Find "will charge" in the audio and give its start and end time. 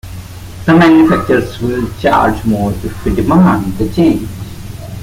1.61-2.43